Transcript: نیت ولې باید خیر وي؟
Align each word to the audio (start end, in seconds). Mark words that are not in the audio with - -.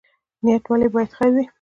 نیت 0.43 0.63
ولې 0.67 0.87
باید 0.93 1.11
خیر 1.17 1.31
وي؟ 1.35 1.43